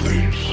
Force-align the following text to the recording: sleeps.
sleeps. 0.00 0.50